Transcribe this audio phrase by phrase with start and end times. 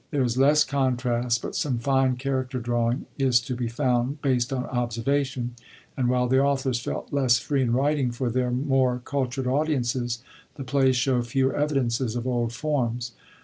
[0.09, 4.65] There is less contrast, but some fine chaiucter drawing is to be found, based on
[4.65, 5.53] observation;
[5.95, 10.23] and while the authors felt less free in writing for their more cultured audiences,
[10.55, 13.11] the plays show fewer evidences of old forms.